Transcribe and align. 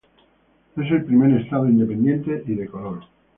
Es 0.77 0.91
el 0.91 1.05
primer 1.05 1.41
Estado 1.41 1.67
independiente 1.67 2.43
y 2.47 2.55
de 2.55 2.67
color. 2.67 3.01